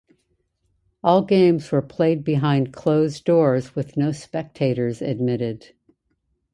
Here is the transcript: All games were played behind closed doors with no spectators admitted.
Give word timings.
All 1.03 1.21
games 1.21 1.71
were 1.71 1.83
played 1.83 2.23
behind 2.23 2.73
closed 2.73 3.23
doors 3.23 3.75
with 3.75 3.97
no 3.97 4.11
spectators 4.11 4.99
admitted. 4.99 5.75